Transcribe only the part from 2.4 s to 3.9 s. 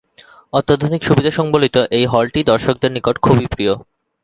দর্শকদের নিকট খুবই প্রিয়।